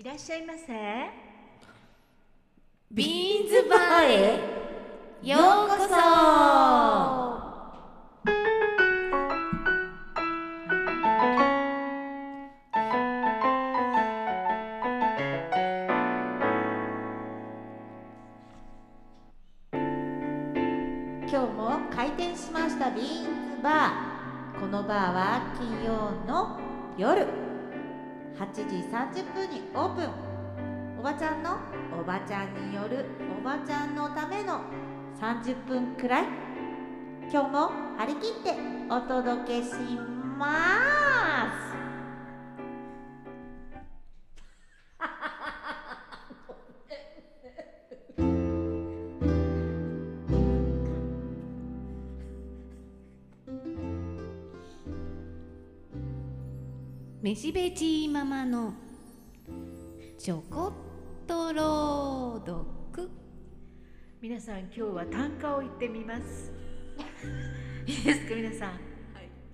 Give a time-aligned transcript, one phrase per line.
[0.00, 0.72] いらっしゃいませ。
[2.90, 4.40] ビーンズバーへ。
[5.22, 5.88] ようこそ。
[21.28, 24.60] 今日も開店しましたビーンズバー。
[24.60, 26.58] このバーは金曜の
[26.96, 27.49] 夜。
[28.40, 30.08] 8時30分にオープン。
[30.98, 31.58] おばちゃんの
[32.00, 33.04] おばちゃんによる
[33.38, 34.62] おばちゃんのための
[35.20, 36.24] 30分くらい。
[37.30, 38.54] 今日も張り切って
[38.88, 39.74] お届けし
[40.38, 41.69] ます。
[57.30, 58.74] めしべちママの
[60.18, 60.72] ちょこ
[61.22, 63.08] っと朗読
[64.20, 66.50] 皆さん今日は短歌を言ってみます。
[67.86, 68.34] いいですか？
[68.34, 68.80] 皆さん、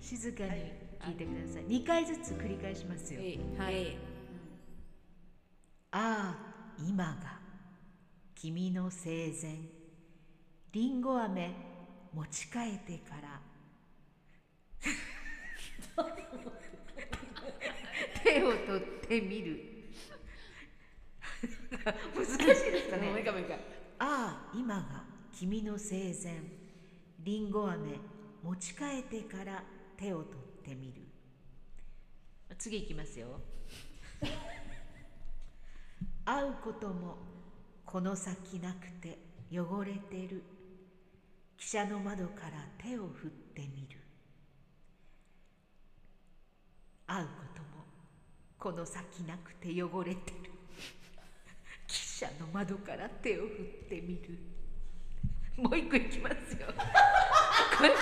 [0.01, 0.49] 静かに
[1.01, 3.21] 聞いてください、2回ずつ繰り返しますよ、
[3.59, 3.95] はい。
[5.91, 7.39] ああ今が
[8.33, 9.55] 君の生前。
[10.71, 11.53] りんご飴
[12.11, 13.39] 持ち替えてから
[18.27, 19.59] 手を取ってみる。
[22.15, 23.09] 難しいですかね。
[23.09, 23.57] もう一回もう一回。
[23.99, 26.41] ああ今が君の生前。
[27.19, 27.99] りんご飴
[28.43, 29.63] 持ち替えてから
[29.97, 31.01] 手を取ってみる。
[32.57, 33.41] 次いきますよ。
[36.23, 37.17] 会うことも
[37.85, 39.17] この先なくて
[39.51, 40.43] 汚れてる。
[41.57, 43.99] 汽車の窓から手を振ってみる。
[47.07, 47.66] 会うことも
[48.67, 50.51] この先なくて汚れてる。
[51.87, 54.37] 汽車の窓から手を振ってみる。
[55.55, 56.67] もう一個いきますよ。
[57.77, 57.93] これ。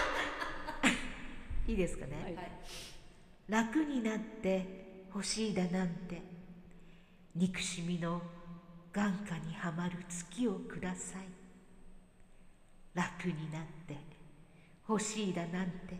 [1.68, 2.36] いいですかね、
[3.48, 6.20] 楽になって欲しいだなんて。
[7.36, 8.24] 憎しみの
[8.92, 11.28] 眼下にはまる月をください。
[12.96, 13.98] 楽になって
[14.90, 16.00] 欲しいだなんて。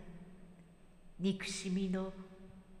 [1.20, 2.35] 憎しみの眼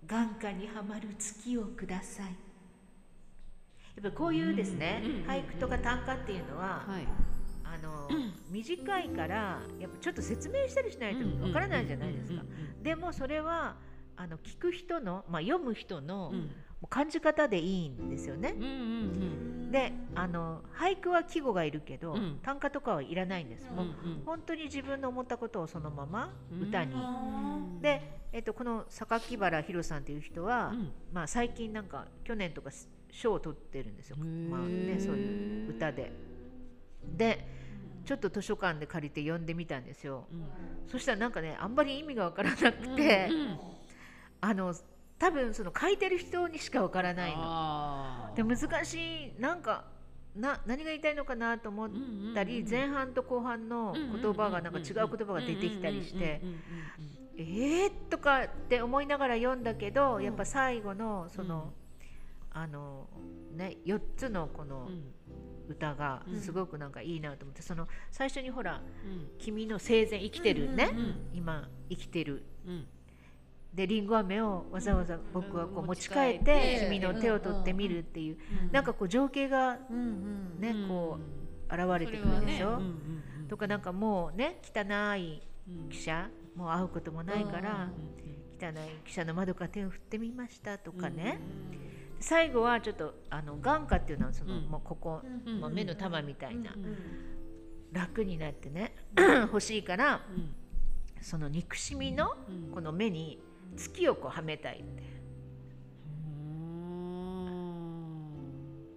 [0.06, 2.26] 下にはまる月をください。
[2.26, 7.06] やっぱりこういうですね、俳句とか短歌っていうのは、はい。
[7.64, 8.08] あの
[8.48, 12.42] 短いからやっぱちょっと説明したりしないとわからないじゃないですか。
[12.82, 13.76] でもそれは
[14.16, 16.50] あの聞く人の、まあ、読む人の、うん
[16.88, 18.54] 感じ方でいいんですよね。
[18.56, 22.38] うんうんであの俳句は季語がいるけど、うん。
[22.42, 23.68] 短歌とかはいらないんです。
[23.70, 24.22] もううん。
[24.24, 26.32] 本当に自分の思ったことをそのまま
[26.62, 26.94] 歌に。
[26.94, 30.92] うんで、えっと、この榊原宏さんという人は、うん。
[31.12, 32.70] まあ、最近なんか去年とか
[33.10, 36.12] 賞を取ってるんですよ、まあね、そういう歌で。
[37.16, 37.46] で
[38.04, 40.26] ちょっと図書館で借りて読んでみたんですよ。
[40.32, 40.46] うん。
[40.86, 43.58] そしたらなんかねあんまり意味がわからなくて、うん。
[44.40, 44.72] あの
[45.18, 48.32] 多分その書いてる人にしかわからないの。
[48.34, 49.84] で難しいなんか
[50.34, 51.90] な何が言いたいのかなと思っ
[52.34, 56.60] たり、前半と後半の言葉がなんか違う言葉が出てきたりしてうんうんうん
[57.38, 61.72] 「えー?」とかって思いながら読んだけど、やっぱ最後のその、
[62.50, 63.08] あの
[63.54, 64.90] ね4つのこの
[65.68, 66.40] 歌がうん。
[66.40, 70.90] すごくなんかいいなと思って、その最初にほらうん「君の生前生きてるね、
[71.32, 72.86] 今生きてる」うん
[73.76, 75.86] でりんご飴をわざわざ僕はこううん。
[75.86, 76.80] 持ち替え持ち替えて。
[76.80, 82.80] て君の手を取ってみるっていう、うんなんかこう情景がね、うんこう現れてくるでしょ、
[83.48, 84.80] とかなんかもうね汚
[85.16, 85.88] いうん。
[85.90, 88.16] 汽車もう会うこともないから、うん
[88.58, 88.72] 汚い
[89.06, 91.38] 汽車の窓から手を振ってみましたとかね、
[92.18, 94.62] 最後はちょっとあの眼下っていうのはその、うん。
[94.62, 96.96] もうここ、うんまあ、目の玉みたいな、うん
[97.92, 100.54] 楽になってね欲しいからうん。
[101.20, 102.72] その憎しみのうん。
[102.72, 103.42] この目に
[103.76, 105.02] 月をこうはめたいって。
[106.26, 107.42] うん。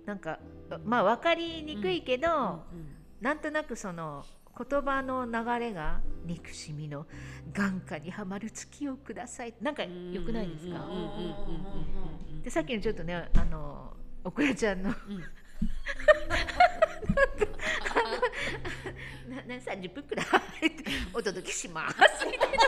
[0.06, 0.40] なんか
[0.86, 4.24] まあ分かりにくいけど、うんなんとなくその
[4.58, 7.06] 言葉の流れが憎しみの
[7.52, 9.54] 眼下にはまる月をください。
[9.62, 10.86] なんかうん良くないですか？
[10.86, 11.06] うんうんうんうん
[12.36, 13.92] うんでさっきのちょっとねあの
[14.24, 14.96] おくらちゃんのうん
[19.30, 20.26] なな30分くらい。
[21.14, 22.26] お届けします。
[22.26, 22.60] みたいなのに。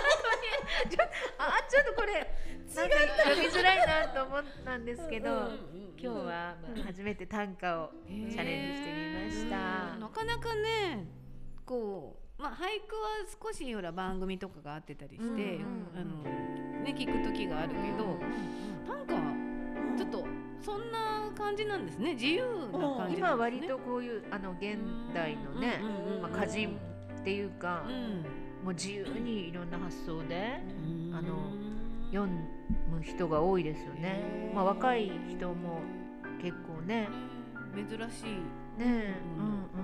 [0.89, 1.03] ち ょ
[1.37, 5.29] あちょっとこれなんか読みづらいなと思ったんですけど
[5.97, 9.97] 今日はまあ初めて短歌をチャレンジしてみました。
[9.97, 11.07] なかなかね
[11.65, 12.57] こう、まあ、俳
[12.87, 15.59] 句は少しほら番組とかがあってたりして、
[15.95, 16.23] あの
[16.83, 18.17] ね、聞く時があるけど、
[18.87, 19.15] なんか
[19.97, 20.25] ちょっと
[20.61, 22.13] そんな感じなんですね。
[22.13, 23.19] 自由な感じね。
[23.19, 24.77] 今は割とこういうあの現
[25.13, 25.79] 代のね
[26.21, 26.77] まあ歌人
[27.19, 28.25] っていうかうん。
[28.63, 30.59] もう自由にいろんな発想で
[31.09, 31.15] うん。
[31.15, 31.51] あの
[32.11, 34.51] 読む人が多いですよね。
[34.53, 35.81] まあ若い人も
[36.41, 37.09] 結構ね。
[37.75, 38.25] 珍しい。
[38.79, 39.41] ねう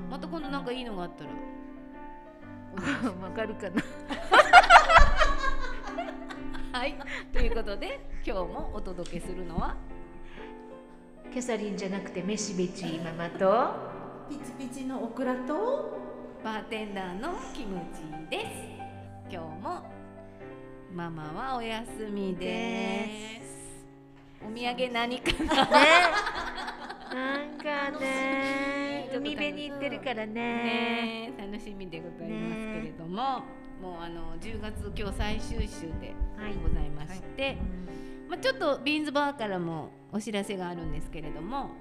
[0.08, 1.30] ん、また今度なんかいいのがあったら。
[3.24, 3.82] わかるかな？
[6.80, 6.96] はい。
[7.34, 9.76] ということで今日もお届けするのは
[11.38, 13.70] キャサリンじゃなくてメシベチママと。
[14.28, 15.96] ピチピチのオクラと。
[16.44, 18.02] バーテンダーのキムチ
[18.36, 18.48] です。
[19.30, 19.84] 今日も
[20.92, 23.86] ママはお休みです。
[24.42, 25.54] お土産何かな？
[25.54, 25.72] ね。
[27.14, 30.34] なんかね、海辺に行ってるからね。
[30.34, 31.34] ね。
[31.38, 33.44] 楽しみでございますけれども、
[33.80, 36.16] もうあの10月今日最終週で
[36.64, 37.60] ございまして、
[38.30, 41.72] まあ、ちょっとビーンズバーからもお知らせがあるんですけれども、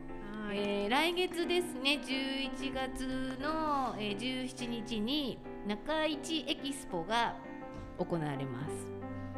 [0.47, 0.59] はい。
[0.59, 7.35] えー来月ですね11月の、えー17日に中市エキスポが
[7.99, 8.87] 行われます。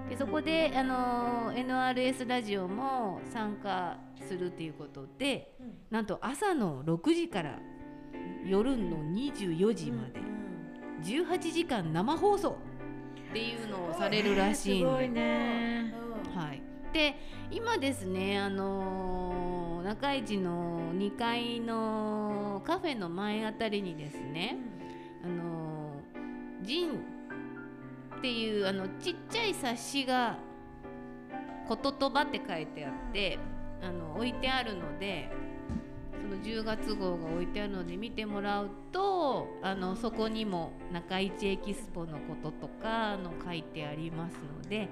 [0.09, 3.97] でそこで、あのー NRS ラジオも参加
[4.27, 5.55] するということで
[5.91, 7.59] なんと朝の6時から
[8.47, 10.21] 夜の24時まで
[11.03, 12.59] 18時間生放送
[13.31, 14.89] っていうのをされるらしいんで。
[14.89, 15.95] すごいね。
[16.35, 16.63] はい、
[16.93, 17.15] で
[17.51, 24.57] 今ですね、あのー中市の2階のカフェの前あたりにですね、
[25.25, 26.91] あのージン
[28.19, 30.39] っていうあのちっちゃい冊子が
[31.69, 33.39] 「こととば」って書いてあって
[33.81, 35.31] あの置いてあるので
[36.21, 44.89] その10月号が置いてあるので見てもらうとあのそこにも中市エキスポのこととかあの書いてありますので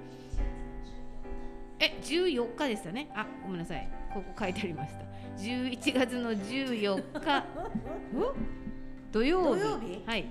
[1.78, 3.10] え14日でしたね。
[3.14, 3.88] あごめんなさい。
[4.12, 5.04] ここ書いてありました。
[5.36, 7.44] 11月の14日。
[9.12, 9.60] 土曜日。
[9.60, 10.02] 土曜日？
[10.06, 10.26] はい。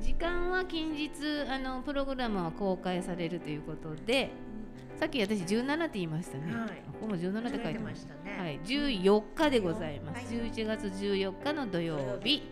[0.00, 1.10] 時間は近日
[1.48, 4.30] あのプログラムは公開されるということで
[4.96, 6.68] さっき私17って言いましたね、はい。
[6.92, 8.38] ここも17って書いててましたね。
[8.38, 10.50] はい、14日でございます、はい。
[10.50, 12.42] 11月14日の土曜日。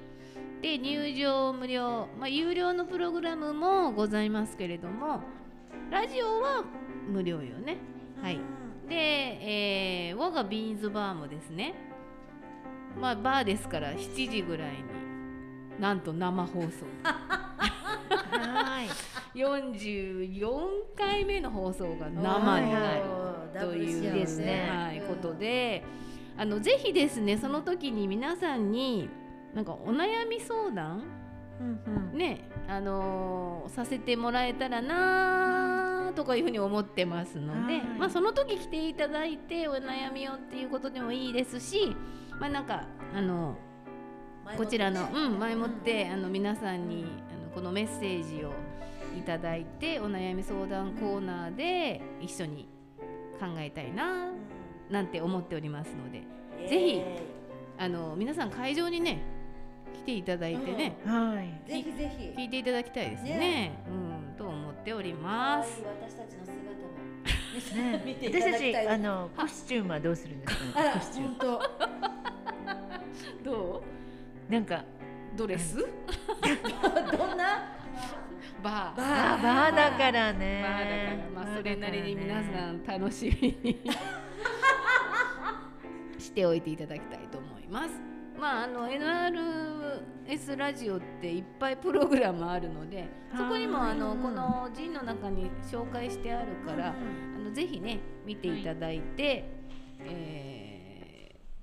[0.63, 5.21] で入場無料、まあ、有料のプログラムもございますけれども
[5.91, 6.65] ラジオは
[7.09, 7.77] 無料よね
[8.23, 8.39] はい。
[8.89, 11.75] で、えー我がビーンズバーもですね。
[13.01, 14.79] まあバーですから7時ぐらいに
[15.81, 16.69] なんと生放送。
[17.05, 18.89] はい。
[19.39, 20.49] 44
[20.97, 23.03] 回目の放送が生になる
[23.61, 24.69] というですね。
[24.71, 25.85] はい、ことで。
[26.39, 29.09] あのぜひですねその時に皆さんに
[29.55, 31.03] なんかお悩み相談？
[32.13, 35.86] ねあのーさせてもらえたらな
[36.17, 37.83] とかいうふうに思ってますので、はい。
[37.99, 41.95] まあ、その時来ていただいてお悩みをっていうことでもいいですし
[42.41, 42.85] まあなんか
[43.15, 43.57] あの
[44.57, 48.53] こちらの、うん、前もって、あの皆さんにあのこのメッセージを
[49.17, 52.69] いただいてお悩み相談コーナーで一緒に
[53.41, 54.31] 考えたいな
[54.91, 56.23] なんて思っておりますので
[56.69, 57.03] ぜひ
[57.79, 59.23] あの皆さん会場にね
[59.95, 61.71] 来ていただいてね、はい。
[61.71, 62.33] ぜひぜひ。
[62.37, 63.39] 聞いていただきたいですね。
[63.39, 63.85] ね。
[63.89, 65.83] うん、と思っております。
[65.83, 66.61] 私たちの姿
[67.83, 70.83] もね 見ていただきたいあのコスチュームはどうするんですか。
[70.93, 71.37] コスチューム。
[73.45, 73.83] ど
[74.49, 74.85] なんかう
[75.37, 75.77] ドレス？
[75.79, 75.89] どん
[77.37, 77.73] な？
[78.63, 80.63] バーバあバーだからバね。
[80.63, 80.75] ーだか
[81.41, 82.77] ら、まあ、それなりに皆さん。
[82.79, 83.81] ん楽しみに
[86.19, 88.16] しておいていただきたいと思います。
[88.39, 99.45] まあ、あの NRS ラジオっていっぱいプログラムあるのでそこにもあのうんこの陣の中に紹介してあるから、あのぜひね見ていただいて、
[100.01, 100.77] えー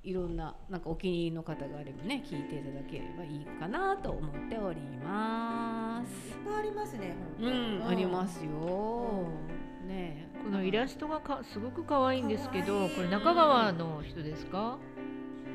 [0.05, 6.27] いろんななんかお気に入りの方があればね聞いていただければいいかなと思っております。
[6.27, 9.23] いっぱいありますねう本当ん、ありますよ。
[9.87, 10.43] ねえ。
[10.43, 14.77] このイラストがかすごく可愛いんですけど、これ中川の人ですか？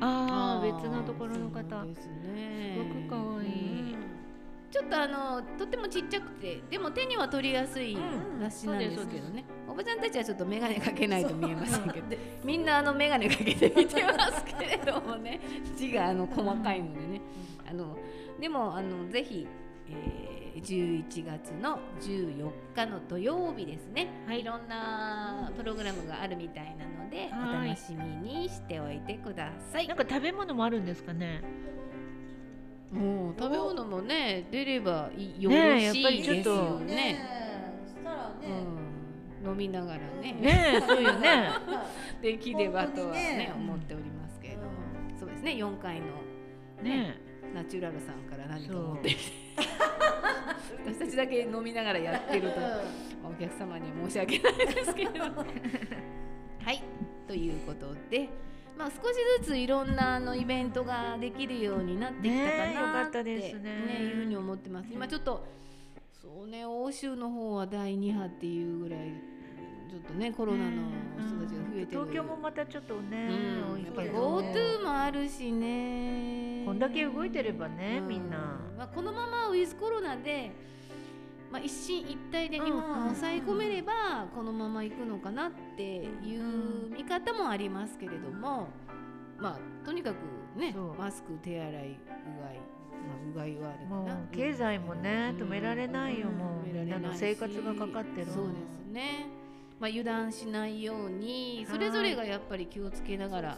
[0.01, 1.63] ああー別のところの方。
[1.95, 2.77] すね。
[2.77, 3.95] すごく可愛い。
[4.71, 8.39] ちょっとあのとってもちっちゃくてでも手には取りやすいうん。
[8.39, 12.07] 雑誌なんですけどね、おばちゃんたちはちょっと眼鏡かけないと見えませんけど。
[12.09, 15.39] でみんなあの眼鏡かけて見てますけれどもね。
[15.75, 17.21] 字があの細かいのでね。
[17.69, 17.97] あの
[18.39, 19.47] でもあのぜひ、
[19.89, 27.67] えー、11月の14日の土曜日ですね、い、ろんなプログラムがあるみたいなので、はい。
[27.67, 29.87] お楽しみにしておいてください。
[29.87, 31.41] なんか食べ物もあるんですかね？
[32.91, 35.83] もう食べ物もね出ればいよね。
[35.83, 37.19] えろしいやっぱりちょですよね。
[37.21, 38.63] えそしたらね
[39.43, 40.33] うん、飲みながらね。
[40.33, 41.49] ねえそうよね。
[42.21, 43.53] できればとはねね。
[43.55, 44.67] 思っておりますけれども、
[45.19, 46.07] そうですね4階の
[46.81, 47.15] ね
[47.53, 49.48] ナチュラルさんから何か持ってきて
[50.85, 52.59] 私たちだけ飲みながらやってると
[53.27, 55.45] お客様には申し訳ないですけれども
[56.63, 56.83] はい
[57.27, 58.29] ということで。
[58.77, 64.87] まあ、少しずついろんなあのイベントができるようになってきたかなって、ったですねいうふうに思ってます。
[64.89, 65.45] 今ちょっと
[66.21, 68.99] そうね欧州の方は第2波っていうぐらい
[69.89, 70.83] ちょっとねコロナの
[71.17, 73.27] 人たちが増えてる、東京もまたちょっとね、
[73.73, 76.63] うん、やっぱり GoTo もあるしね。
[76.65, 78.07] こんだけ動いてればね、うん。
[78.07, 78.37] みんな。
[78.77, 80.51] まあ、このままウィズコロナで、
[81.51, 83.15] まあ、一進一退で今うんうんうん。
[83.15, 86.05] 抑え込めればこのまま行くのかなってい
[86.37, 88.67] う見方もありますけれども、
[89.39, 95.43] まあ、とにかくねマスク手洗いうがい、まあ、うがいはあるかもなう経済もね、うん。
[95.47, 96.67] 止められないよ、もう。
[96.67, 98.27] みんなの生活がかかってる。
[98.27, 99.27] そうですね、
[99.79, 103.57] まあ、油断しないようにそれぞれがやっぱり気をつけながら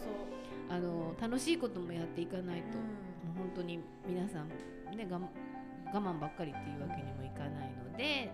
[0.70, 4.48] あの楽しいこともやっていかないと、もう本当に皆さん、
[4.96, 8.30] ね、が我慢ばっかりっていうわけにもいかないので、え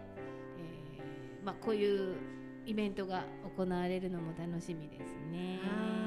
[1.42, 2.14] ーまあ、こういう
[2.64, 3.24] イベントが
[3.56, 5.58] 行われるのも楽しみですね。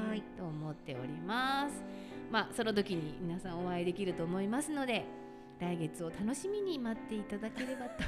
[0.06, 1.82] はーいと思っております。
[2.30, 5.04] まあ、その時に皆さんお会いできると思いますので
[5.60, 8.04] 来月を楽しみに待っていただければと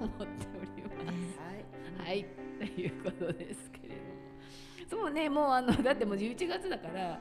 [0.00, 2.08] 思っております。
[2.08, 2.41] はい、とい
[2.86, 5.02] うことですけれども。
[5.04, 7.16] そうね、もうあのだってもう11月だから、も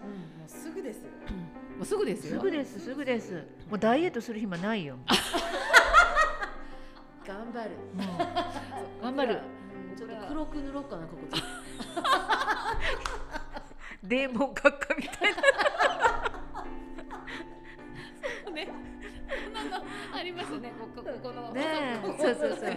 [0.45, 1.11] うすぐですよ。
[1.77, 2.33] もうすぐですよ。
[2.33, 3.33] すぐですすぐです。
[3.69, 4.97] もうダイエットする暇ないよ。
[7.25, 7.69] 頑張る。
[7.95, 8.03] も
[8.99, 9.39] う頑張る。
[9.97, 11.27] ちょっと黒く塗ろうかなここ
[14.03, 15.41] デーモン閣下みたいな。
[18.51, 18.67] ね。
[18.67, 20.73] こんなのありますよね。
[20.79, 21.53] ここここの。
[21.53, 22.69] ねそうそうそう、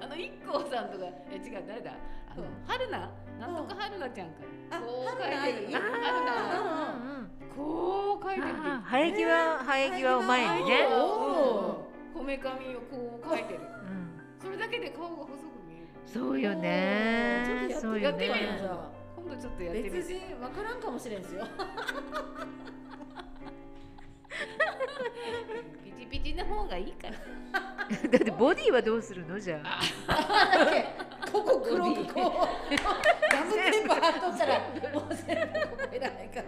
[0.21, 1.91] あの一 k さんとかえ違う誰だ？
[2.29, 2.49] あのうん。
[2.67, 3.09] 春菜？
[3.39, 4.33] なんとか春菜ちゃんか
[4.71, 5.73] あこう書いてる愛春菜。
[7.55, 8.47] こう書いてる。
[8.89, 13.59] 生え際生え際を前にね、おこめかみをこう書いてる。
[13.59, 15.33] うん、それだけで顔が細く
[15.67, 15.87] 見える。
[16.05, 17.67] そうよね。
[17.69, 18.39] ちょっとやってみね。
[18.41, 18.69] る
[19.15, 21.45] 今度ちょっとやってみ別て人わからんかもしれんですよ
[25.83, 27.13] ピチピチな方がいいから。
[28.09, 29.39] だってボディはどうするの？
[29.39, 29.79] じゃあ。
[31.31, 32.73] ここ黒くこう
[33.33, 34.65] ガムテープ貼っとったらも
[35.09, 36.45] う全部ここいらないから。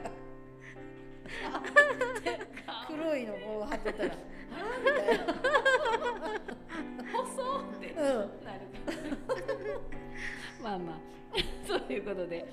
[2.88, 5.24] 黒いのこう貼っとったらあーみたいな。
[7.12, 7.88] 細って。
[7.92, 8.04] うん。
[8.04, 8.60] なる
[10.62, 10.96] まあまあ。
[11.68, 12.46] そういうことで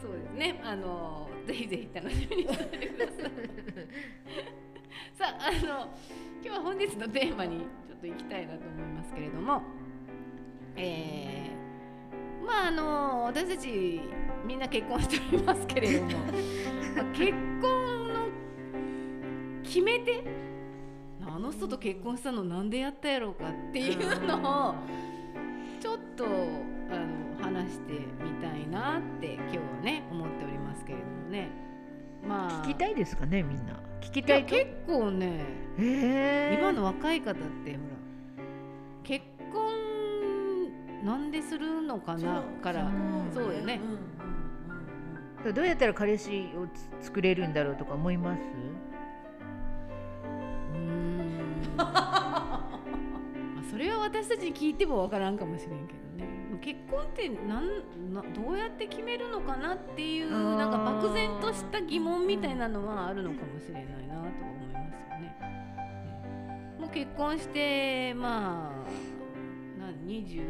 [0.00, 0.60] そうですね。
[0.64, 3.16] あのぜひぜひ楽しみにしててください。
[5.14, 5.88] さああの
[6.42, 9.62] 今日は本日のテーマにちょっと行きたいなと思いますけれども。
[10.76, 11.56] えー
[12.46, 14.00] まああの私たち
[14.46, 16.10] みんな結婚しておりますけれども。
[16.94, 18.28] まあ結婚の
[19.64, 20.22] 決め手？
[21.28, 24.74] あの人と結婚したのなんでやったやろうかっていうのを
[25.80, 31.48] ちょっとあの話してみたいなって今日はね思っておりますけれどもね。
[32.26, 33.80] まあ聞きたいですかねみんな。
[34.00, 35.40] 聞きいたい結構ね。
[35.78, 37.80] えー、今の若い方ってほら
[39.02, 42.90] 結婚なんでするのかなから。
[43.32, 43.76] そうよね。
[43.76, 46.66] んうんうんどうやったら彼氏を
[47.00, 48.40] つ作れるんだろうとか思います？
[50.74, 51.76] うーん。
[51.76, 52.80] まあ
[53.70, 56.00] それは私たちに聞いてもわからんかもしれんけど。
[56.00, 56.05] ね
[56.58, 65.20] 結婚ってなんなどうやって決めるのかなっていうなんか漠然とした疑問みたいなのはあるのかもしれないなとは思いますよね。
[65.20, 66.76] ね。
[66.80, 68.90] もう結婚してまあ
[69.78, 70.42] 何二十？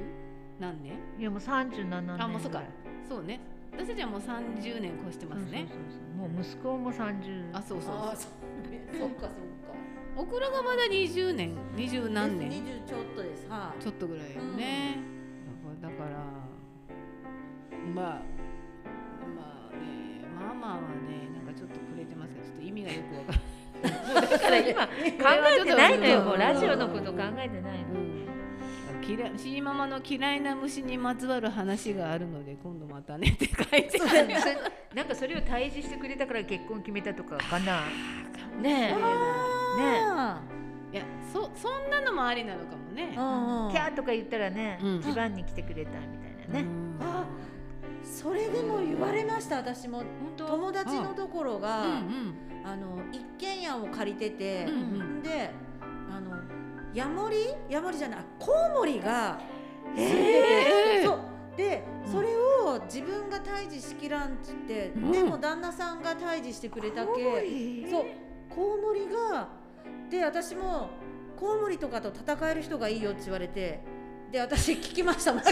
[0.59, 0.99] 何年？
[1.19, 2.63] いやもう37年あもうそうか。
[3.09, 3.41] そうね。
[3.73, 5.67] 私たちはもう30年越してますね。
[5.69, 8.17] そうそうそうもう息子も30あそうそうそう。
[8.17, 8.29] そ
[8.67, 8.89] うね。
[8.99, 9.37] そっかそっか。
[10.17, 11.55] オクラがまだ20年。
[11.77, 12.49] 20何年。
[12.49, 13.47] 二十ちょっとです。
[13.51, 15.16] はちょっとぐらいよね、だから
[15.81, 16.11] だから。
[17.95, 18.23] まあ
[19.37, 24.31] まあねママはねなんかちょっとくれてますけどちょっと意味がよくわからない。
[24.31, 24.91] だから今考
[25.61, 26.21] えてないのよ。
[26.23, 26.89] もうラジオのう。
[26.91, 26.93] ん。
[26.93, 28.07] こと考えてないの
[29.09, 34.27] 嫌いシーママの嫌いな虫にまつわる話があるので今度またねって書いてそある
[34.97, 35.07] なん。
[35.07, 37.83] かそれを対峙してくれたから結婚決めたとかかな
[38.61, 38.97] ねえね
[40.11, 40.41] あ
[40.97, 43.13] いやそそんなのもありなのかもね。
[43.15, 43.73] ーうんうん。
[43.73, 44.97] キャーとか言ったらね、うん。
[44.97, 46.97] 一番に来てくれたみたいなね、うん。
[47.03, 47.27] あ
[48.03, 49.99] それでも言われました私も。
[49.99, 50.07] 本
[50.39, 50.47] 当？
[50.47, 52.35] 友達のところが、うんうん。
[52.65, 55.23] あの一軒家を借りてて、うんうん。
[55.23, 55.51] で
[56.11, 56.39] あの
[56.95, 57.37] ヤモリ？
[57.69, 59.39] ヤモリじゃないコウモリが
[59.85, 60.17] 住んでて、
[61.03, 61.05] えー？
[61.05, 61.19] そう。
[61.59, 62.13] で、うん。
[62.13, 65.13] それを自分が退治しきらんっつって、うん。
[65.13, 68.05] でも旦那さんが退治してくれたけコウモリそう。
[68.49, 69.49] コウモリが
[70.11, 70.91] で私も
[71.37, 73.81] コウモリとかと戦える人がいいよって言われて
[74.31, 75.47] で私聞きましたもんえ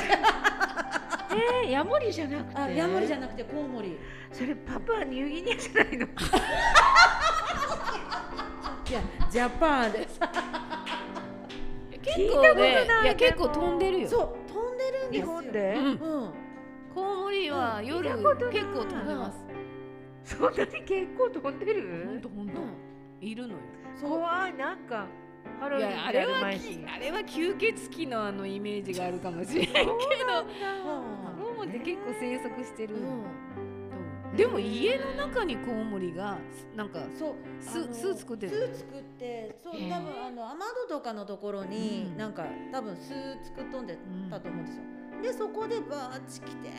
[1.66, 2.60] ー、ヤモリじゃなくて？
[2.60, 3.98] あヤモリじゃなくてコウモリ。
[4.30, 6.06] それパプアニューギニアじゃないの？
[6.06, 6.10] い
[8.92, 10.08] やジャパンで。
[10.08, 10.20] す
[12.02, 14.08] 結構ねないいや結構飛んでるよ。
[14.08, 15.26] そう飛んでるんですよ。
[15.40, 15.86] 日本で、うん。
[15.86, 15.96] うん。
[16.94, 17.86] コウモリはうん。
[17.86, 18.22] 夜結
[18.66, 19.38] 構飛んでます。
[20.24, 22.20] そんなに結構飛んでる？
[22.22, 22.60] とほんと
[23.24, 23.58] いるのよ。
[24.00, 24.10] そう。
[24.10, 25.06] 怖いなんか。
[25.60, 29.92] ハロウィンであいやあれはあれは吸血鬼のあのイメージがあるかもしれないけど。
[29.92, 29.94] うん
[31.44, 34.36] コウモリって結構生息してる、うん。
[34.36, 36.38] でも家の中にコウモリが
[36.74, 37.34] なんかそう。
[37.60, 39.90] 巣巣作ってる巣作ってそう多分
[40.26, 42.16] あの雨戸とかのところに、うん。
[42.16, 43.08] なんか多分巣
[43.44, 43.98] 作っとんで
[44.30, 44.82] たと思うんですよ、
[45.22, 46.70] でそこでバーッチ来て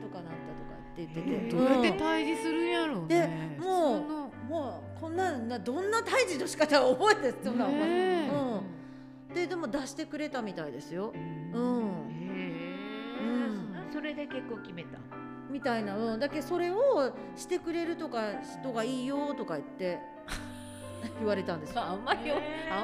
[0.00, 8.30] とかなったとかって言ってて、どうやってうん退治するんやろうでねもうもうこんななどんな退治の仕方を覚えてるそんな、ねえ
[9.28, 11.12] うん、ででも出してくれたみたいですよ、
[11.54, 12.08] ううん。
[12.08, 14.98] ん、へえ、それで結構決めた。
[15.50, 20.00] みたいな、うん、だけどそれをしてくれるとか人がいいよとか言って
[21.20, 21.76] 言われたんですよ。
[21.76, 22.34] まああんまりあ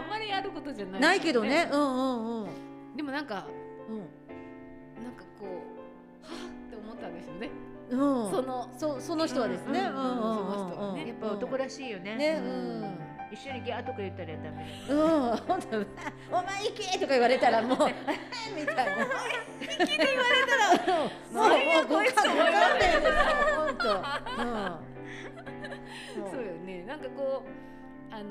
[0.00, 1.00] んまりやることじゃない。
[1.00, 1.69] ないけどね。
[1.73, 2.49] うんうんうん。
[2.97, 3.47] でもなんか
[3.88, 5.02] うん。
[5.02, 7.50] なんかこうはぁって思ったんでしょうね、
[7.90, 11.09] うん、そのそその人はですね、うんうんうんうんうん、その人はね。
[11.09, 12.16] やっぱ男らしいよね。
[12.16, 12.40] ね。
[12.44, 12.99] うん。
[13.32, 14.66] 一緒にギャーとか言ったらダメ。
[14.88, 15.76] うん、本当
[16.37, 17.78] お前行けとか言われたらもう
[18.56, 18.82] みたいな。
[18.85, 19.09] 行
[19.68, 21.47] けって言われたら もうも
[21.82, 23.14] うご勘弁ですよ
[23.56, 23.85] 本当。
[24.42, 26.30] うん。
[26.30, 26.82] そうよね。
[26.85, 27.44] なんかこ
[28.11, 28.25] うあの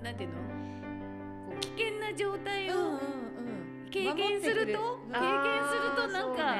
[0.00, 0.34] ー、なんていうの？
[0.36, 3.88] こう危険な状態をうんうんうん。
[3.90, 6.56] 経験すると、経験するとなんか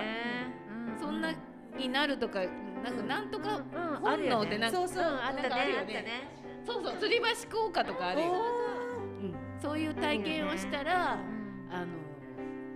[1.15, 4.01] そんなうになるとかなんかなんとかんうん。
[4.01, 5.05] 本能ってなんかそうそう。
[5.05, 5.43] あったね。
[5.43, 5.81] なんかあるよね。
[5.81, 6.07] あったね。
[6.67, 6.95] そうそう。
[6.97, 8.33] 吊り橋効果とかあるよ、
[9.23, 11.19] うん、そういう体験をしたら、
[11.71, 11.87] あの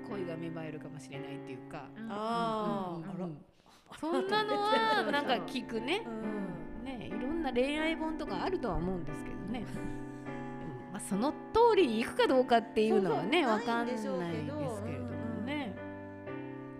[0.08, 3.18] 恋が芽生えるかもしれないっていうか、あー。
[3.18, 3.38] うんうん
[3.98, 6.02] そんなのはなんか聞くね。
[6.06, 6.84] う、ん。
[6.84, 9.64] ねいろんな恋愛本とかあるとは思うんですけどね。
[10.92, 13.60] まあ、その通りに行くかどうかっていうのはねそうそう。
[13.60, 14.80] わかんないですけれども
[15.44, 15.74] ね、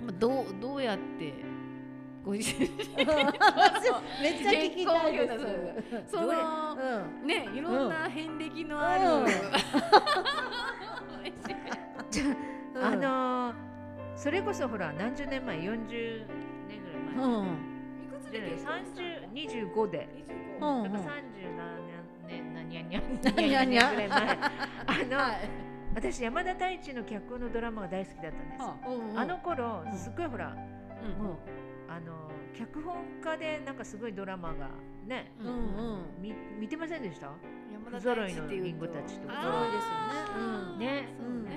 [0.03, 1.33] まあ、どうどうやって
[2.29, 2.69] ご自身。
[2.69, 6.11] めっちゃ聞きたいです。
[6.11, 6.29] その
[6.77, 7.25] う。
[7.25, 7.27] ん。
[7.27, 9.27] ねいろんな遍歴のある、うん。
[12.11, 12.25] じゃ
[12.83, 13.55] ああのー
[14.15, 16.27] それこそほら何十年前40
[16.69, 17.25] 年ぐらい前。
[17.25, 17.47] うん。
[18.05, 20.09] いくつで結婚した30 25で。
[20.61, 21.87] うんだから30何
[22.27, 24.19] 年何やにゃ何やにゃぐらい前。
[24.29, 24.29] あ
[25.09, 25.17] の
[25.95, 28.61] 私山田太一の脚本のドラマが大好きだったんです。
[28.61, 29.93] はうんあの頃うん。
[29.97, 31.25] すっごいほらうん。
[31.25, 31.37] もう
[31.89, 34.69] あの脚本家でなんかすごいドラマが
[35.07, 36.23] ねうんうん。
[36.23, 37.31] み見てませんでした？
[37.73, 39.35] 山田不揃いのリンゴたちとか。
[39.35, 40.39] 不揃いですよね。
[40.39, 40.79] うん。
[40.79, 40.87] ね。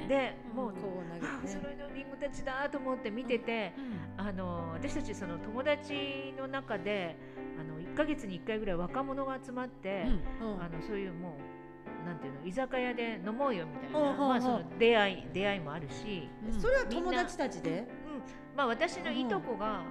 [0.01, 0.57] ねでうん。
[0.57, 1.55] もうこう投げて。
[1.55, 1.61] ね。
[1.61, 3.73] 揃いのリンゴたちだと思って見てて
[4.17, 7.15] うんあの私たちその友達の中で
[7.59, 10.05] あの1ヶ月に1回ぐらい若者が集まって、
[10.41, 11.35] うんあのそういうも
[12.03, 17.79] うなんていうの居酒屋で飲もうよみたいな、まあ、その出会い出会いもあるし、うんそれは友達たちで？
[17.79, 17.85] うん。
[18.55, 19.81] まあ、私のいとこが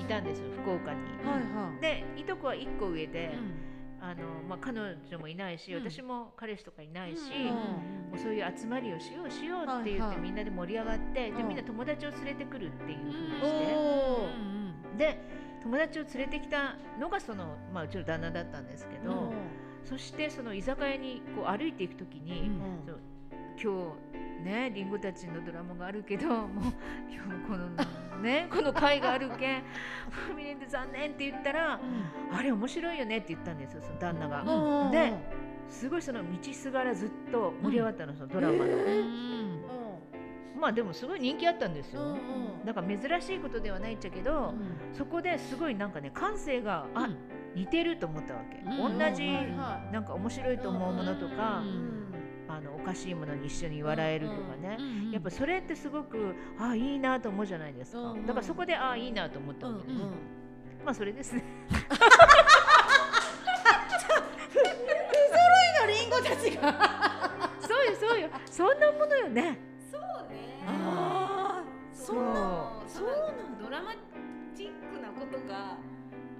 [0.00, 1.00] いたんですよ福岡に。
[1.24, 1.80] はいはい。
[1.80, 3.70] でいとこは1個上で、うん。
[4.02, 5.90] あのまあ、彼女もいないし、うん。
[5.90, 11.36] 私も彼氏とかいないし、うんもうそういう集まりをしようしようって言って、みんなで盛り上がって、うん。
[11.36, 13.40] でみんな友達を連れてくるっていうふうにうん。
[13.40, 13.52] し
[14.98, 15.20] て、で
[15.62, 19.30] 友達を連れてきたのがその、まあ、うちの旦那だったんですけど、うん。
[19.84, 22.86] そしてその居酒屋にこう歩いていく時に、うん
[23.62, 23.94] 今
[24.40, 26.48] 日ねりんごたちのドラマがあるけどもう
[27.12, 29.62] 今日このねこの会があるけん
[30.10, 31.78] ファミリーで残念って言ったら
[32.32, 34.90] あれ面白いよねって言ったんですよその旦那が。
[34.90, 35.12] で
[35.68, 40.60] すごいその道すがらずっと盛り上がったの、そのドラマの、えうん。
[40.60, 42.12] まあでもすごい人気あったんですよ、うんう
[42.62, 42.64] ん。
[42.64, 44.52] だから珍しいことではないっちゃけど、
[44.92, 47.16] そこですごいなんかね感性があ、うん。
[47.54, 48.98] 似てると思ったわけ、うん。
[48.98, 49.28] 同じ、
[49.92, 51.99] なんか面白いと思うものとか、うん
[52.54, 58.18] あのおかしいものに一緒に笑えるとかね、うんやっぱそれってすごくあいいなと思うじゃないですか、うん。
[58.20, 60.10] うんだからそこであいいなと思ったわけです、うんうん
[60.84, 61.44] まあそれですね。
[65.80, 67.30] のリンゴたちが。
[67.60, 69.58] そうよそうよそんなものよね
[69.90, 70.00] そう
[70.32, 72.82] ねああ、そんな。
[72.86, 73.12] そうな
[73.48, 73.94] んドラマ
[74.54, 75.76] チックなことが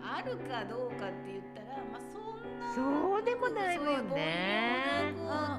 [0.03, 2.40] あるかどうかって言ったらまあそんな
[2.75, 5.15] そうでもないもんね。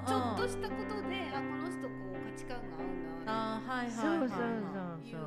[0.07, 2.79] ちょっとしたことであこの人こう価値観が合
[3.23, 4.35] うなあーはいはいそうそうはいは
[5.03, 5.09] い。
[5.09, 5.21] いうそうそう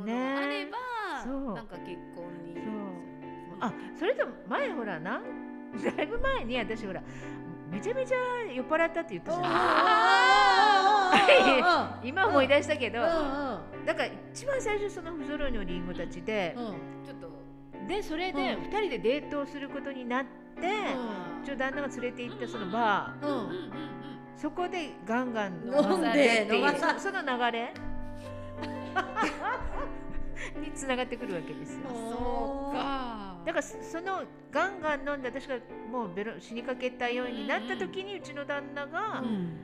[0.00, 0.78] ものがあれば、
[1.24, 2.62] そうなんか結婚にそう。
[3.60, 5.22] あそれと前ほらなん
[5.96, 7.02] だいぶ前に私ほら
[7.70, 8.16] めちゃめちゃ
[8.52, 9.44] 酔っ払ったって言ったじゃん。
[9.46, 11.12] あ
[12.02, 13.12] 今思い出したけど、うんうん。
[13.86, 16.64] だから一番最初その不揃いのリンゴたちで、うん。
[17.04, 17.30] ちょっと。
[17.86, 18.64] でそれでうん。
[18.64, 20.30] 2人でデートをすることになって、
[21.44, 23.72] ちょ旦那が連れて行ったそのバー、うん。
[24.36, 26.48] そこでガンガン飲飲んまで。
[26.52, 27.74] 飲まさそその流れ。
[30.60, 31.80] につながってくるわけですよ。
[31.90, 33.36] そうか。
[33.44, 35.56] だからそそのガンガン飲んで私が
[35.90, 39.56] もうベロ死にかけたようになった時にうちの旦那が、うん。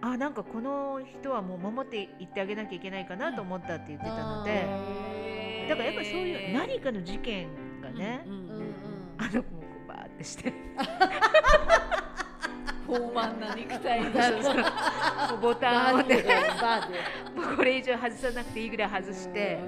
[0.00, 7.48] あなんかこの人はもう守っていってあげなきゃいけないかなと思ったって言ってたので、だからやっぱりそういう何かの事件
[7.82, 8.74] がね、うんうんうんうん。
[9.18, 9.42] あの
[10.18, 10.52] ってして。
[12.88, 14.54] 豊満な肉体そうがそうそう。
[14.56, 14.62] も
[15.34, 16.24] うボタンをね。
[16.60, 16.98] バーで。
[17.40, 19.60] もうこれ以上外さなくていいぐらい外して。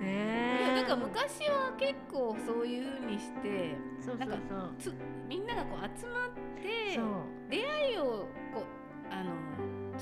[0.00, 3.76] いねえやだから昔は結構そういう風にして
[5.28, 6.30] みんながこう集まっ
[6.62, 6.98] て
[7.50, 8.64] 出会いをこ
[9.10, 9.30] うあの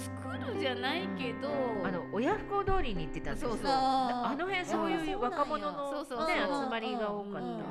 [0.06, 1.48] 作るじゃないけど、
[1.84, 3.50] あの親不孝通りに行ってたんですよ。
[3.50, 3.70] そうそう。
[3.70, 6.28] あの辺そういう若者のそうそうそう。
[6.28, 7.62] ね集まりが多かった、うんうん。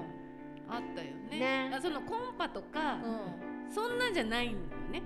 [0.69, 1.39] あったよね。
[1.39, 1.71] ね。
[1.73, 5.03] あそのコンパとか、うそんなんじゃないんだよね。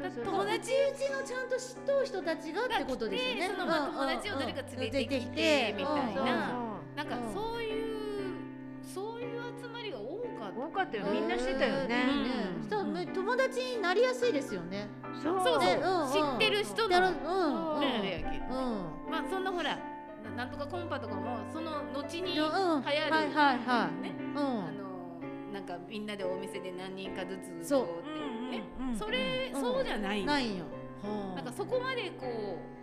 [0.00, 0.34] そうそうそう。
[0.34, 3.40] 友達うちのちゃんと知っとう人たちがってことですよね。
[3.48, 6.24] でそのまあ友達を誰か連れてきてみたいな。
[6.96, 7.06] なん。
[7.06, 7.57] かうんそういう
[10.48, 11.04] かった多かったよ。
[11.12, 14.88] みんなしてたよね、うんそしたらね友達になりやすいですよね。
[15.22, 15.40] そう。
[15.40, 16.12] そうそう、ねうんうん。
[16.12, 17.74] 知ってる人やるのうん。
[17.76, 17.80] うん。
[17.80, 19.10] ねうん。
[19.10, 19.78] まあそんなほら
[20.24, 22.48] ななんとかコンパとかもその後に流うん。
[22.48, 24.02] 行る、はいはいはい。
[24.02, 24.14] ね。
[24.34, 24.88] うあんの
[25.52, 28.82] なんかみんなでお店で何人かずつそうこってうんね、う。
[28.84, 29.60] んうんそれ、うん。
[29.60, 30.24] そうじゃない。
[30.24, 30.58] ないん。
[30.58, 30.64] よ。
[31.36, 32.77] なんかそこまでこう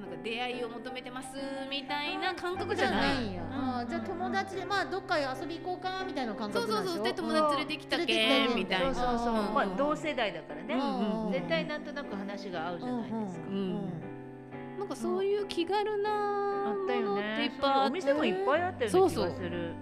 [0.00, 1.28] なんか出会いを求めてます
[1.70, 3.34] みたいな感覚じゃない。
[3.34, 3.42] や。
[3.50, 6.96] あーじゃあ友達でまあどっか遊び行こうかみたいな感そうそう覚なんでしょ？
[6.96, 8.46] そうで友達連れてきたけ？
[8.46, 8.94] んみたいな。
[8.94, 9.54] そうそうそう、うん。
[9.54, 13.92] まあ同世代だからね、うんうん絶対なんとなく話が合うじゃないですか、うんうん
[14.78, 17.88] なんかそういう気軽なあったよものっていねっぱいあって。
[17.88, 19.28] お店もいっぱいあったような気そうそう。
[19.28, 19.74] がする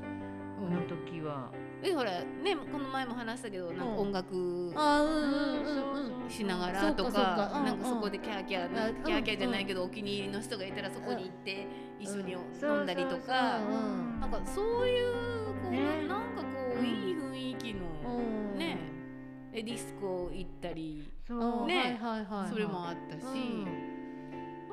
[1.07, 1.51] 時は、
[1.83, 3.99] えほらねこの前も話したけどなんかうん。
[3.99, 4.73] 音楽。
[6.29, 11.69] しながらとかなんかそこでキャーキャーうんキャーキャーじゃないけどお気に入りの人がいたらそこに行って
[12.01, 12.39] 一緒に飲
[12.83, 13.61] んだりとか。
[14.21, 15.15] なんかそういう
[15.63, 16.07] こうね。
[16.09, 17.87] なんかこういい雰囲気の
[18.19, 18.59] うん。
[18.59, 18.79] ね。
[19.53, 21.09] でディスコ行ったり。
[21.67, 21.99] ね。
[22.51, 23.25] それもあったし。
[23.25, 23.65] うん。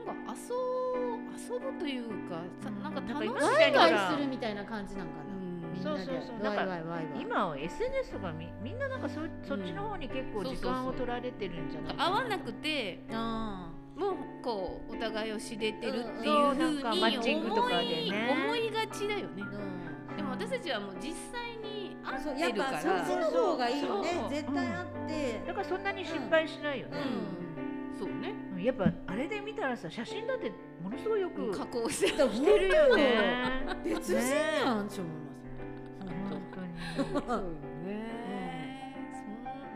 [0.05, 0.53] なんか遊
[1.33, 2.41] 遊ぶというか
[2.81, 3.29] なんか楽し
[4.27, 5.42] みたいな感じなんかな。
[5.73, 6.47] うんみんなでそうそうそう。
[6.47, 7.21] ワイワイなんかワイワイ。
[7.21, 9.15] 今は SNS とかみみんななんかそ
[9.47, 18.29] そっちの方に結構時間を取られてるんじゃない合わなくてあもうこうお互いを知れてるっていそううふうになんかマッチングとかでね。
[18.31, 19.43] 思い思いがちだよね。
[19.43, 19.45] ー
[20.11, 20.17] うん。
[20.17, 22.71] でも私たちはもう実際に会そうってるから。
[22.71, 24.25] やっぱそっちの方がいいよね。
[24.29, 27.99] 絶対あって、だからそんなに心配しないよね、うん。
[27.99, 28.33] そうね。
[28.55, 28.63] うん。
[28.63, 32.67] やっぱあれで見たらさ写真だってものすごいよく加工してる。
[32.67, 33.75] よね。
[33.85, 34.15] 別人
[34.65, 35.32] やんって思います
[36.29, 36.67] 本当に。
[37.27, 37.41] そうよ
[37.85, 38.95] ね。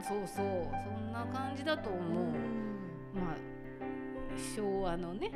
[0.04, 0.18] そん。
[0.20, 2.26] そうそうそんな感じだと思う、
[3.16, 3.36] まあ
[4.56, 5.32] 昭和のね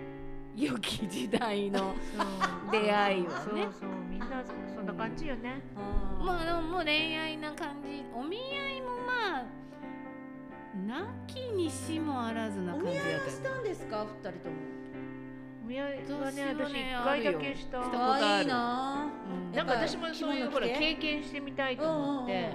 [0.56, 1.94] 良き時代の
[2.72, 3.64] 出会いはね。
[3.64, 4.26] そうそうみんな
[4.76, 5.62] そんな感じよね、
[6.20, 8.04] まあでももう恋愛な感じ。
[8.16, 9.46] お見合いもまあ
[10.88, 14.06] なきにしもあらずなお感じだったよ見合いはしたんですか？
[14.06, 14.56] 二人とも
[15.72, 19.08] お見合いはね私一回だけしたしたことああるいいな。
[19.30, 19.56] うん。
[19.56, 22.52] なんか私もそういうほら経験してみたいと思って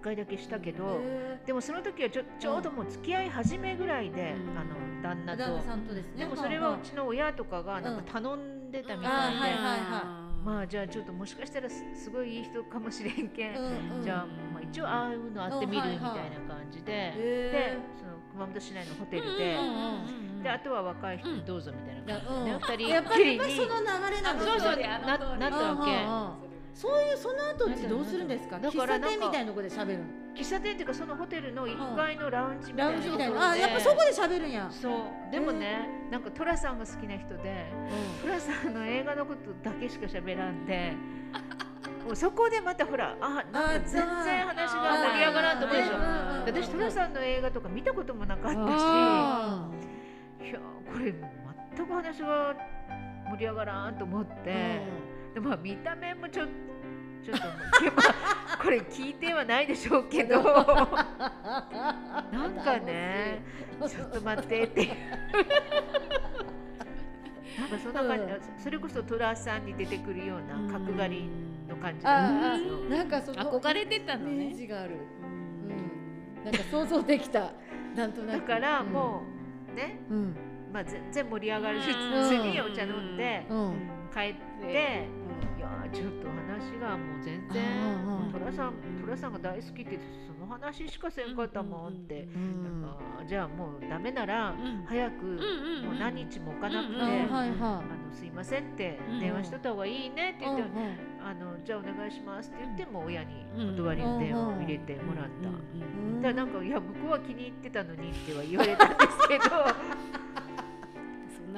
[0.00, 4.58] 一回だけしたけどへでもその時はちょちょうどもう付き合い始めぐらいで、うん。
[4.58, 5.42] あの旦那と。
[5.42, 6.18] ー旦那さんとですね。
[6.18, 16.10] でもそれはうちの親とかがなんか頼んでたみたいで、あはいはいはまあじゃあちょっともしかしたらすすごいいい人かもしれんけん、うんうんじゃあ、まあ、一応会うの会ってみるみたいな
[16.46, 22.44] 感じで、でへその熊本市内のホテルで、うんであとは若い人にどうぞみたいな感じ。
[22.44, 22.86] で、ねやっぱきりに。
[22.86, 24.60] りやっぱりその流れなんですそう。
[24.60, 28.60] そうななったわけ、そういうその後ってどうするんですか？
[28.60, 30.04] だからみたいなとこで喋るの？
[30.36, 32.88] 喫茶店っていうかそのホテルの1階のラウンジみた
[33.26, 33.50] いな。
[33.50, 34.70] あやっぱそこで喋るんや。
[34.70, 34.92] そう。
[35.32, 37.66] でもね、なんか寅さんが好きな人で
[38.22, 40.92] 寅さんの映画のことだけしか喋らんで
[42.08, 45.92] もうそこでまたほらあなんか全然話が盛り上がらんと思うでしょ。
[46.46, 48.56] 私寅さんの映画とか見たこともなかったし。
[48.58, 49.68] あ
[50.42, 50.58] いや
[50.90, 51.12] これ
[51.76, 52.56] 全く話が
[53.28, 54.80] 盛り上がらんと思って、
[55.34, 56.46] でまあ見た目もちょ
[57.22, 58.02] ちょっとま
[58.54, 60.40] あ これ聞いてはないでしょうけど。
[62.32, 63.42] なんかね
[63.86, 64.88] ちょっと待ってって
[67.58, 71.28] なんかそんな感じ、それこそ寅さんに出てくるような角刈り
[71.68, 72.78] の感じなんですよ。
[72.84, 74.96] なんかその憧れてたのイメーねジがある。
[75.66, 76.44] うん。
[76.44, 77.52] なんか想像できた。
[77.96, 78.40] なんとなく。
[78.40, 79.22] だからも
[79.72, 80.16] うね、うん。
[80.16, 82.22] うんまあ、全然盛り上がるしうん。
[82.22, 83.74] 普通にお茶飲んでうん。
[84.12, 85.06] 帰って、
[85.58, 87.62] いやーちょっと話がもう全然
[88.32, 94.84] 寅さん寅さんが大好きってその話しかせんかったもんって、うんなんかじゃあもうダメならうん。
[94.86, 95.24] 早く
[95.84, 103.44] もう何日も置かなくて、あのすいませんってうん電話しとった方がいいねってい言って、うんあのじゃあお願いしますって言っても親に
[103.76, 105.48] 断りの電話を入れてもらった。
[105.48, 109.44] うんだからなんかいや向こうは気に入ってたのにっては言われたんですけど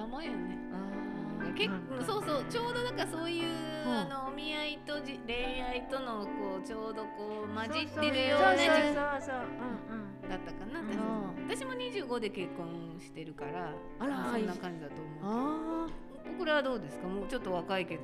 [0.00, 0.58] なもんよね
[1.56, 3.44] 結構そうそうちょうどなんかそういう、
[3.86, 3.92] うん。
[3.92, 9.18] あのお見合いとじ恋愛とのこうちょうどこう混じってるような時期だ
[10.36, 11.48] ったかな、うん。
[11.48, 16.32] 私も25で結婚してるからあらそんな感じだと思うあー。
[16.38, 17.08] 僕らはどうですか？
[17.08, 18.02] もうちょっと若いけど。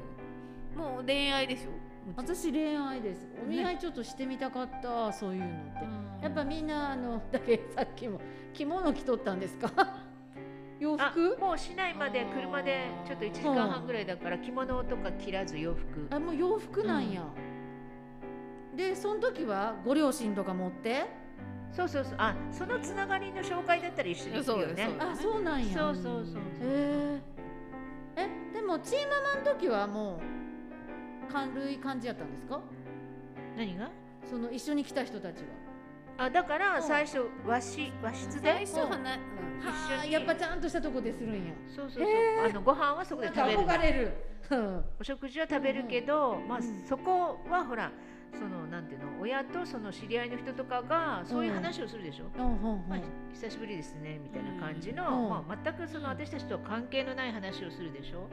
[0.83, 1.71] もう恋愛でしょ？
[2.17, 3.27] 私恋愛です。
[3.43, 5.51] お見合いちょっとしてみたかった、そういうのっ
[6.21, 6.25] て。
[6.25, 8.21] やっぱみんなあのだけさっきも
[8.53, 9.71] 着物着とったんですか？
[10.79, 16.07] 洋あ服もう市内まで車でちょっと1時間半ぐらいだから着物とか着らず洋服。
[16.11, 17.23] あもう洋服なんや、
[18.77, 21.07] でその時はご両親とか持って？
[21.73, 22.15] そうそうそう。
[22.19, 24.89] あそのつながりの紹介だったら一緒に行くよね。
[24.99, 25.73] あそうなんや。
[25.75, 26.41] そうそうそうそう。
[26.41, 27.21] へえ
[28.17, 30.17] えでもチーママの時はも
[31.29, 32.61] う軽い感じやったんですか？
[33.57, 33.91] 何が？
[34.29, 35.45] その一緒に来た人たちは
[36.19, 36.83] あだからうん。
[36.83, 38.53] 最初和紙和室で？
[38.53, 39.01] 最初はな、うん。
[39.01, 39.17] は
[39.67, 40.13] あ一緒に。
[40.13, 41.41] やっぱちゃんとしたとこでするんや。
[41.75, 42.51] そうそうそう。
[42.51, 43.59] あのご飯はそこで食べる。
[43.59, 44.13] 憧れる。
[44.51, 44.85] うん。
[45.01, 47.91] お食事は食べるけど、まあうんそこはほら
[48.33, 49.07] そのなんていうの？
[49.21, 52.45] 親とその知り合いの人とかがそういう話をするでしょ、うん。
[52.45, 52.99] うんまあ、
[53.33, 58.29] 久しぶりですねみたいな感じの、うんまあ、全くその私たちとは関係のない話をするでしょ？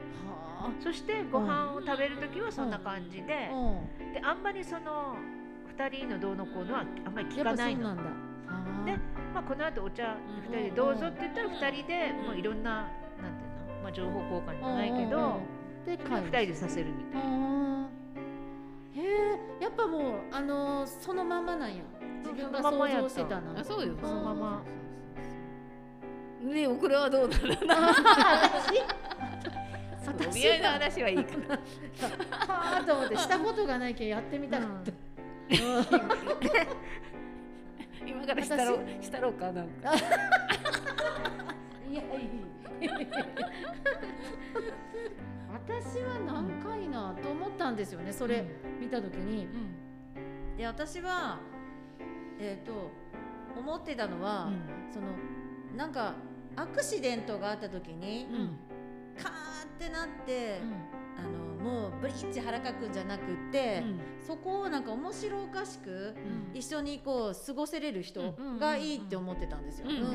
[0.60, 4.12] はそしてご飯を食べる時はそんな感じであ、うん。
[4.12, 5.16] であんまりその
[5.76, 7.88] 2人のどうのこうのはあんまり聞かないの。
[7.88, 8.10] そうなんだ。
[8.48, 8.84] あー。
[8.84, 8.98] で
[9.34, 15.84] まあ、この後お茶うん2人でどうぞって言ったら2人でもういろんななんていうの、まあ、情報交換じゃないけど、うんうんうん。
[15.86, 17.88] で2人でさせるみたいな。
[18.96, 21.82] へえやっぱもうあのーそのままなんや。
[22.22, 23.94] 自分が想像してたなあそうよ。
[24.00, 24.62] そのまま。
[26.42, 28.80] ねえオクラはどうなるな私？
[30.28, 31.56] お見合いの話はいいから
[32.46, 34.92] はあと思ってしたことがないけんやってみたかった、
[38.06, 39.62] 今からしたろうしたろうかな。
[39.62, 39.94] んか
[41.90, 42.88] いやいい
[45.52, 48.44] 私は何回なと思ったんですよねそれ
[48.80, 49.46] 見た時に、
[50.56, 51.38] で私は
[52.38, 52.90] えっ、と
[53.56, 54.50] 思ってたのは、
[54.92, 55.06] その
[55.76, 56.14] なんか
[56.56, 58.34] アクシデントがあった時に、うん。
[58.36, 58.58] うん
[59.16, 60.60] カーってなって、
[61.16, 63.82] あのもうブリッジ腹かくんじゃなくって、
[64.26, 66.14] そこをなんか面白おかしく
[66.52, 69.86] 一緒にこう過ごせれる人がいいって思ってたんですよ。
[69.88, 70.14] うんうんうん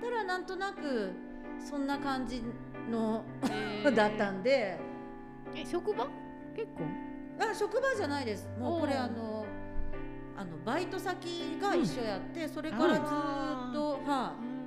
[0.00, 1.10] たらなんとなく
[1.58, 2.42] そんな感じ
[2.90, 3.24] の
[3.84, 4.78] うん だったんで、
[5.54, 6.06] え職場？
[6.54, 6.86] 結婚
[7.40, 8.48] あ職場じゃないです。
[8.58, 9.44] もうこれあの
[10.36, 14.57] あのバイト先が一緒やって、それからずーっと、はい、そ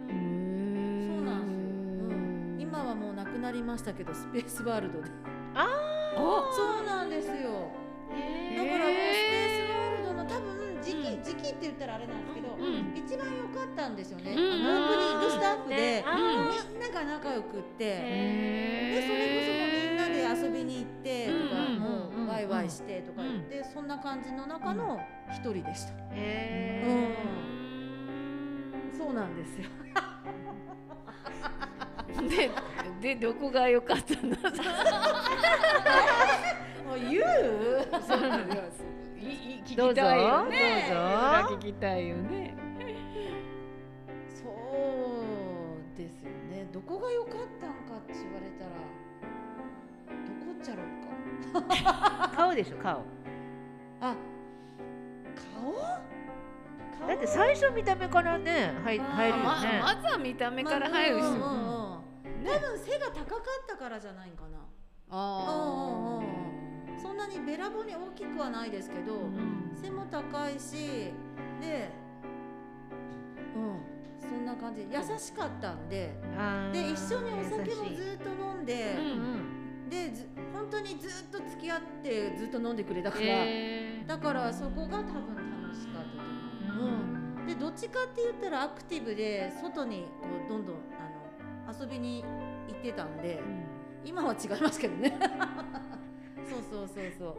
[3.42, 5.10] なりましたけどスペースワールドで。
[5.56, 5.68] あ
[6.16, 6.18] あ
[6.54, 7.34] そうなんですよ。
[7.34, 11.24] だからもうスペースワールドの多分時期、うん。
[11.24, 12.94] 時期って言ったらあれなんですけど、うん。
[12.96, 14.34] 一番良かったんですよね。
[14.34, 14.40] うん。
[14.40, 19.52] あのオープニングスタッフで、ねあみんなが仲良くって、へでそれこそ
[19.88, 22.28] みんなで遊びに行ってとか、うん。
[22.28, 25.00] ワイワイしてとか言って、そんな感じの中の
[25.32, 25.94] 一人でした。
[26.12, 26.84] へ
[28.98, 29.66] そうなんですよ。
[32.30, 32.52] で
[33.02, 34.38] でどこが良かったんだ
[36.88, 37.24] もう言う？
[38.08, 38.84] そうなんです
[39.20, 39.24] い
[39.58, 40.86] い聞きたいよね。
[40.90, 41.56] どうぞ。
[41.56, 42.56] 聞きたいよね。
[44.30, 46.68] そうですよね。
[46.72, 48.72] どこが良かったんかって言われたら
[50.28, 52.30] どこっちゃろうか。
[52.38, 53.04] 顔でしょ顔。
[54.02, 54.16] あ、
[55.56, 55.74] 顔？
[57.00, 57.08] 顔？
[57.08, 61.22] だって最初見た目からね入入るよまね、まずは見た目から入るし。
[61.22, 61.71] まあうんうんょうん
[62.42, 64.58] うん多分背が高かったからじゃないかな。
[65.10, 69.72] あうんうんそんなにべらぼうに大きくはないですけど、ん。
[69.82, 71.12] 背も高いし、
[71.60, 71.90] で、
[73.56, 74.82] うん、そんな感じ。
[74.82, 76.14] 優しかったんで、
[76.72, 84.08] で一緒にお酒もずっと飲んで、うんでず本当にずっと付き合ってずっと飲んでくれたから、へー。
[84.08, 86.90] だからそこが多分楽しかったと思う。
[86.90, 87.46] うん。
[87.48, 91.11] でどっちちかって言ったらアクティブで外にこうどんどんあの
[91.82, 92.24] 遊びに
[92.68, 93.42] 行ってたんで、
[94.06, 95.18] 今は違いますけどね。
[96.48, 97.38] そうそうそうそう。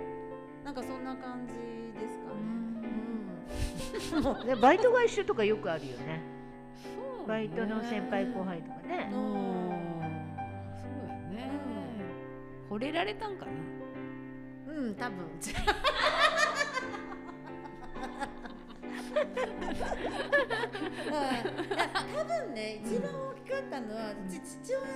[0.64, 1.54] なんかそんな感じ
[2.00, 2.40] ですかね、
[4.16, 6.22] うん、もうでバイトが一緒とかよくあるよね。
[6.82, 7.26] そうね。
[7.28, 9.08] バイトの先輩後輩とかね。
[9.12, 9.20] うん。
[10.80, 11.14] そうや
[11.46, 11.52] ね。
[12.68, 13.52] 惚れられたんかな。
[14.74, 15.18] うん多分
[22.14, 24.88] 多分ね一番大きかったのは、うち父親が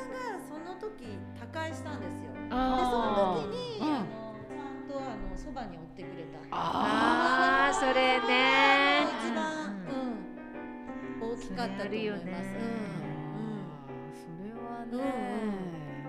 [0.49, 2.33] その時他界したんですよ。
[2.33, 3.87] でその時に、うん。
[3.87, 4.05] あの
[4.49, 6.39] ちゃんとあのそばにおってくれた。
[6.51, 9.07] ああそれね。
[9.21, 9.77] 一番、
[11.23, 12.17] うん、大きかったと思います。
[12.17, 12.33] それあるよね
[14.13, 15.05] それはね、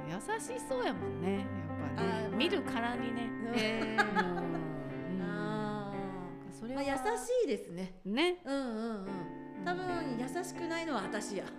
[0.07, 3.97] 優しそうやもんねやっぱね見るからにね、えー、
[6.67, 7.93] それはまあ、優しいですね。
[8.05, 9.07] ねうんうんうん。
[9.65, 9.85] 多分
[10.19, 11.45] 優しくないのは私や。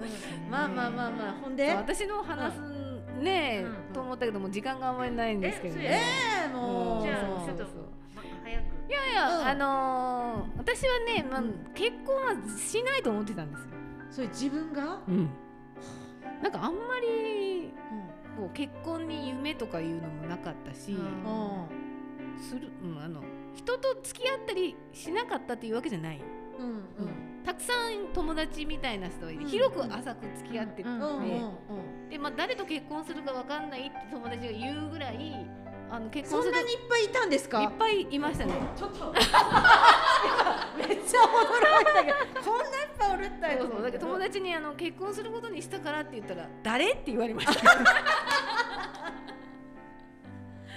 [0.00, 0.06] う
[0.46, 1.64] んまあまあまあまあほんで？
[1.70, 2.60] え私の話す
[3.20, 6.02] ね、うんと思ったけども時間があんまりないんですけどえね
[6.46, 7.06] えもう。
[7.06, 13.68] じゃあそうちょっとそうま早くいやいや、うんあのー私はね、まあうん結婚はしないと思ってたんですよ、
[14.10, 15.00] それ自分が？
[16.42, 17.53] なんかあんまり
[18.36, 20.98] こう結婚に夢とかいうのもなかったし、うん。
[20.98, 21.84] うん
[22.36, 23.22] する、うん、あの
[23.54, 26.20] 人と付き合ったりしなかったっていうわけじゃない、
[26.58, 27.44] うんうん。
[27.44, 29.50] たくさん友達みたいな人がいて、うん。
[29.50, 30.82] 広く浅く付き合ってて。
[32.10, 35.46] で、まあ、誰と結婚するかわかんないって友達が言うぐらい
[35.94, 37.62] あの結婚そんなにいっぱいいたんですか？
[37.62, 38.52] いっぱいいましたね。
[38.76, 39.12] ちょっと。
[39.14, 39.26] めっ
[41.04, 42.50] ちゃ驚いたけど。
[42.50, 43.82] こんないっぱいおるったよそうそう。
[43.82, 46.90] だから友達にあの結婚することにしたからって言ったら誰？
[46.90, 47.52] って言われました。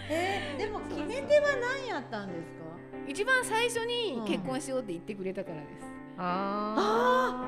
[0.10, 1.48] えー、でも決め手は
[1.82, 2.62] 何やったんですか？
[3.08, 5.86] 一番最初に結婚しようって言ってくれたからです。
[6.18, 7.44] あ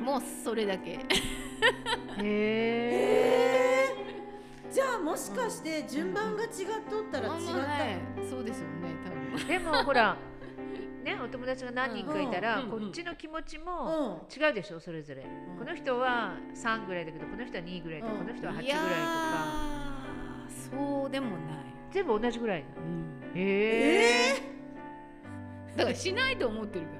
[0.00, 0.98] もうそれだけ。
[0.98, 0.98] あ
[2.22, 2.24] へ
[3.98, 4.11] え
[4.72, 6.50] じゃあもしかして順番が違っ
[6.88, 8.28] とったら違った、まあまあはい。
[8.28, 9.46] そうですよね多分。
[9.46, 10.16] でもほら
[11.04, 14.44] ねお友達が何人かいたら、うんこっちの気持ちもうん。
[14.46, 15.26] 違うでしょそれぞれ、
[15.58, 18.18] この人は3ぐらいだけどこの人は2ぐらいとか、うん。
[18.20, 20.02] この人は8ぐらいとか。
[20.48, 21.38] ーそうでもない。
[21.90, 23.32] 全部同じぐらいうん。
[23.34, 24.42] へえ
[25.76, 26.92] だからしないと思ってるか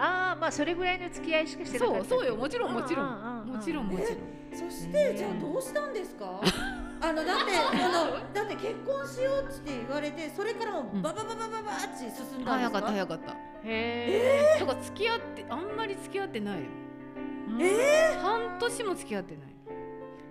[0.00, 1.86] ああまあそれぐらいの付き合いしかしてら。
[1.86, 2.36] なかったそうそうよ。
[2.36, 3.48] もちろんもちろうんうんうんうん。
[3.50, 4.16] んもちろんもちろん。
[4.52, 6.40] そしてじゃあどうしたんですか？
[7.00, 11.02] あのだってあのだって結婚しようって言われてそれからもうん。
[11.02, 13.32] ババババババって進んだんですか、早かった早かった。
[13.32, 14.60] へえ。
[14.60, 16.66] だから付き合ってあんまり付き合ってないよ。
[17.60, 19.48] え半年も付き合ってない。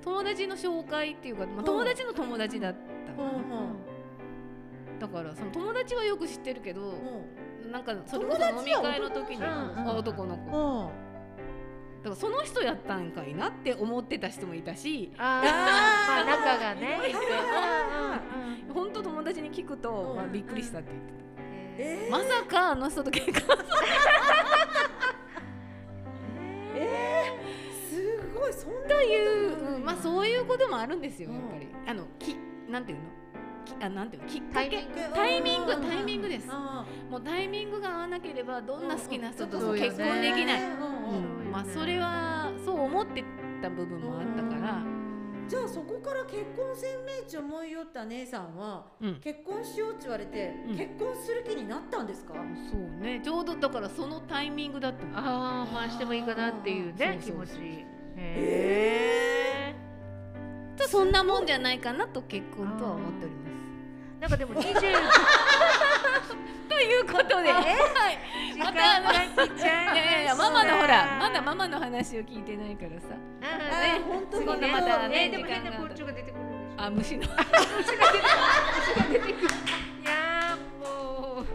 [0.03, 2.75] 友達の紹介っていうか、まあ、友達の友達だっ
[3.05, 4.99] たー、の、うんうん。
[4.99, 6.93] だからその友達はよく知ってるけど、
[7.71, 10.91] なんかそれこ友達はそ飲み会の時に男の子あ男の子
[12.09, 15.41] だからその人やったんかいなって思ってた人もいたしあ
[16.21, 16.99] あ仲がね
[18.73, 21.13] 本当友達に聞くと、うんまあ、びっくりしたって言って
[21.79, 22.11] えー。
[22.11, 23.57] た、まさかあの人と結婚
[26.75, 29.01] えー、すごいそんなと。
[29.01, 32.35] いう、うんまあそういうこともあるんですようんやっぱり、あのき
[32.69, 33.03] なんていうの？
[33.65, 34.29] きあなんていうの？
[34.29, 34.85] きっかけ？
[35.13, 35.71] タイミング。
[35.75, 36.47] タイミングです。
[36.49, 43.23] あもうタイミングが合わなければどんな好きな人と結婚できない、うんまあそれはそう思って
[43.63, 44.83] た部分もあったから、
[45.47, 49.15] じゃあそこから結婚宣明地思いよった姉さんはうん。
[49.15, 50.77] 結婚しようって言われて、うん。
[50.77, 53.21] 結婚する気になったんですか、そうね。
[53.23, 55.17] ちょうどだからそのタイミングだったの。
[55.17, 57.53] ああまあしてもいいかなっていうね気持ち。
[57.55, 57.85] へ
[58.17, 59.75] え
[60.77, 63.47] とそんなもんじゃないかなと結婚とは思っております。
[64.21, 64.73] なんかでも20
[66.67, 67.63] ということで、はい、
[68.57, 69.83] ました。
[69.93, 73.07] いやいやいやママのほらまだママの話を聞いてないからさ。
[73.09, 73.99] ね。
[73.99, 76.83] ー本当に今度またねねでも変な時間が出てくるでしょ。
[76.83, 77.21] あ虫の。
[77.27, 77.35] 虫が
[79.09, 79.33] 出てくる。
[79.33, 81.45] いやーもう。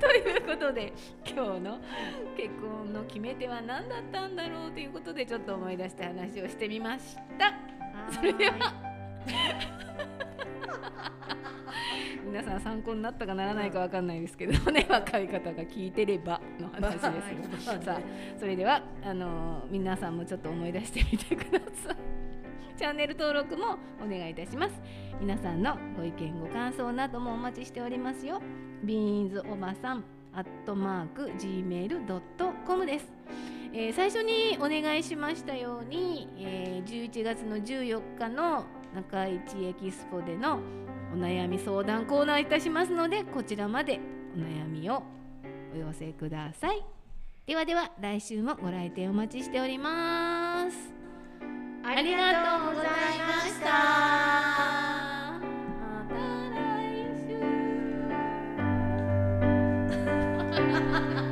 [0.00, 0.92] ということで
[1.24, 1.78] 今日の
[2.36, 7.54] 結婚の決め手は何だったんだろうということでちょっと思い出して話をしてみました。
[8.12, 8.72] それでは
[12.24, 17.04] 皆さん参考になったかならないかわかんないですけどね若い方が聞いてればの話です。
[17.66, 18.00] まあがさあ
[18.38, 21.96] それではあのー皆さんもちょっと思い出してみてください。
[22.76, 24.80] チャンネル登録もお願いいたします。
[25.20, 28.40] 皆さんのご意見ご感想などもお待ちしておりますよ。
[28.82, 33.12] ビーンズおばさんアットマーク gmail.com です、
[33.74, 38.64] えー最初にお願いしましたように、えー11月の14日の
[38.94, 40.60] 中市エキスポでの
[41.14, 44.00] お悩み相談コーナーいたしますのでこちらまで
[44.36, 45.02] お悩みを
[45.74, 46.84] お寄せください。
[47.46, 50.92] ではでは来週もご来店お待ちしております。
[51.84, 53.66] あありがとうございました。
[55.80, 56.92] また来
[61.26, 61.31] 週。